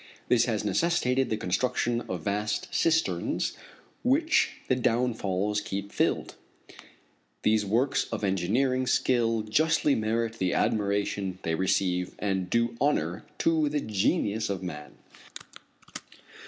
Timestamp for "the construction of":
1.29-2.23